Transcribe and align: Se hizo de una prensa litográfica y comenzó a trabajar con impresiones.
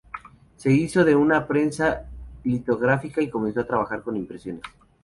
Se 0.55 0.71
hizo 0.73 1.05
de 1.05 1.15
una 1.15 1.45
prensa 1.47 2.09
litográfica 2.43 3.21
y 3.21 3.29
comenzó 3.29 3.59
a 3.59 3.67
trabajar 3.67 4.01
con 4.01 4.17
impresiones. 4.17 4.63